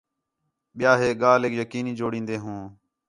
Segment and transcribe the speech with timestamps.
[0.77, 2.61] ٻِیا ہِے ڳالھیک یقینی جوڑین٘دے ہوں